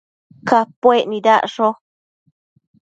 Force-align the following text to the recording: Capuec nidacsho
Capuec 0.47 1.03
nidacsho 1.11 1.67